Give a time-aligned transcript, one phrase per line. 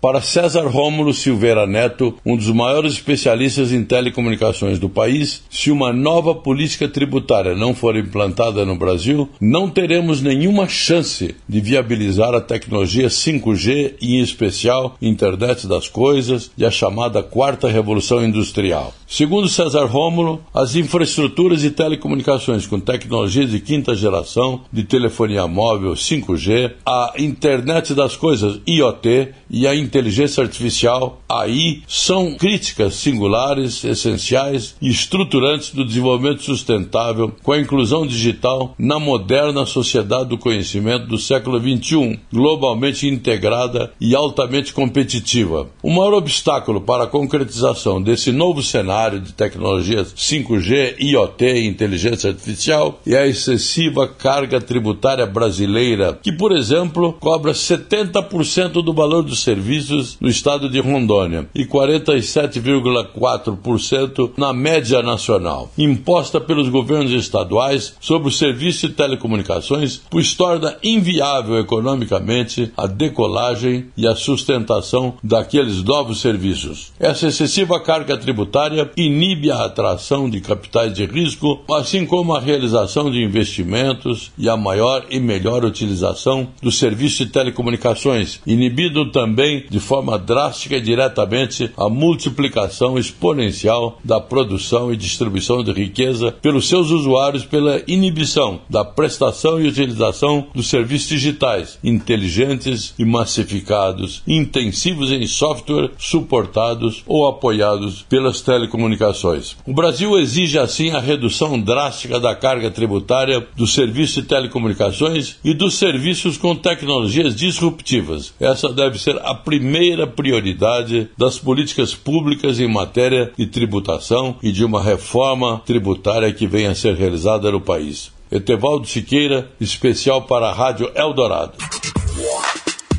[0.00, 5.92] Para César Rômulo Silveira Neto, um dos maiores especialistas em telecomunicações do país, se uma
[5.92, 12.40] nova política tributária não for implantada no Brasil, não teremos nenhuma chance de viabilizar a
[12.40, 18.94] tecnologia 5G e, em especial, Internet das Coisas e a chamada Quarta Revolução Industrial.
[19.04, 25.94] Segundo César Rômulo, as infraestruturas de telecomunicações com tecnologias de quinta geração, de telefonia móvel
[25.94, 34.74] 5G, a Internet das Coisas IoT e a inteligência artificial, AI, são críticas singulares, essenciais
[34.80, 41.18] e estruturantes do desenvolvimento sustentável com a inclusão digital na moderna sociedade do conhecimento do
[41.18, 45.68] século XXI, globalmente integrada e altamente competitiva.
[45.82, 52.30] O maior obstáculo para a concretização desse novo cenário de tecnologias 5G, IoT e inteligência
[52.30, 59.36] artificial é a excessiva carga tributária brasileira, que, por exemplo, cobra 70% do valor do
[59.42, 67.94] serviço serviços no estado de Rondônia e 47,4% na média nacional, imposta pelos governos estaduais
[68.00, 75.82] sobre o serviço de telecomunicações, pois torna inviável economicamente a decolagem e a sustentação daqueles
[75.82, 76.92] novos serviços.
[76.98, 83.10] Essa excessiva carga tributária inibe a atração de capitais de risco, assim como a realização
[83.10, 89.78] de investimentos e a maior e melhor utilização do serviço de telecomunicações, inibindo também de
[89.78, 96.90] forma drástica e diretamente a multiplicação exponencial da produção e distribuição de riqueza pelos seus
[96.90, 105.26] usuários pela inibição da prestação e utilização dos serviços digitais inteligentes e massificados, intensivos em
[105.26, 109.56] software, suportados ou apoiados pelas telecomunicações.
[109.66, 115.52] O Brasil exige assim a redução drástica da carga tributária do serviço de telecomunicações e
[115.52, 118.32] dos serviços com tecnologias disruptivas.
[118.40, 124.64] Essa deve ser a primeira prioridade das políticas públicas em matéria de tributação e de
[124.64, 128.10] uma reforma tributária que venha a ser realizada no país.
[128.30, 131.54] Etevaldo Siqueira, especial para a Rádio Eldorado.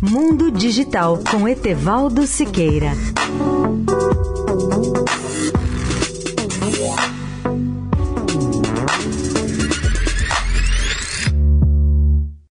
[0.00, 2.92] Mundo Digital com Etevaldo Siqueira.